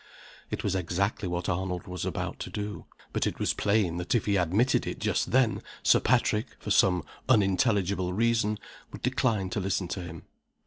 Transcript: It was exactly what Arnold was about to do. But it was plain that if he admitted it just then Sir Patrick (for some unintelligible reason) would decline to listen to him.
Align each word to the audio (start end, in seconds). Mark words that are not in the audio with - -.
It 0.49 0.63
was 0.63 0.73
exactly 0.73 1.27
what 1.27 1.47
Arnold 1.47 1.85
was 1.85 2.05
about 2.05 2.39
to 2.39 2.49
do. 2.49 2.85
But 3.13 3.27
it 3.27 3.37
was 3.37 3.53
plain 3.53 3.97
that 3.97 4.15
if 4.15 4.25
he 4.25 4.35
admitted 4.35 4.87
it 4.87 4.97
just 4.97 5.29
then 5.29 5.61
Sir 5.83 5.99
Patrick 5.99 6.47
(for 6.57 6.71
some 6.71 7.03
unintelligible 7.29 8.11
reason) 8.11 8.57
would 8.91 9.03
decline 9.03 9.51
to 9.51 9.59
listen 9.59 9.87
to 9.89 10.01
him. 10.01 10.23